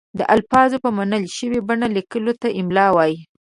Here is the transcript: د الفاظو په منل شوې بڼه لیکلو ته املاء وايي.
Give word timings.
د 0.19 0.21
الفاظو 0.35 0.77
په 0.85 0.89
منل 0.97 1.23
شوې 1.37 1.59
بڼه 1.67 1.87
لیکلو 1.95 2.33
ته 2.41 2.47
املاء 2.59 2.91
وايي. 2.93 3.17